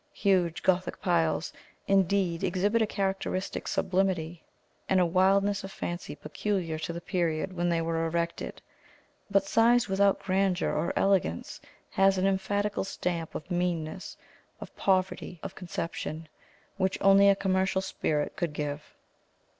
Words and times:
Huge 0.15 0.63
Gothic 0.63 0.99
piles, 0.99 1.53
indeed, 1.85 2.43
exhibit 2.43 2.81
a 2.81 2.87
characteristic 2.87 3.67
sublimity, 3.67 4.43
and 4.89 4.99
a 4.99 5.05
wildness 5.05 5.63
of 5.63 5.71
fancy 5.71 6.15
peculiar 6.15 6.79
to 6.79 6.91
the 6.91 6.99
period 6.99 7.53
when 7.53 7.69
they 7.69 7.83
were 7.83 8.07
erected; 8.07 8.63
but 9.29 9.43
size, 9.43 9.87
without 9.87 10.17
grandeur 10.17 10.71
or 10.71 10.91
elegance, 10.95 11.61
has 11.91 12.17
an 12.17 12.25
emphatical 12.25 12.83
stamp 12.83 13.35
of 13.35 13.51
meanness, 13.51 14.17
of 14.59 14.75
poverty 14.75 15.39
of 15.43 15.53
conception, 15.53 16.27
which 16.77 16.97
only 16.99 17.29
a 17.29 17.35
commercial 17.35 17.79
spirit 17.79 18.35
could 18.35 18.53
give. 18.53 18.95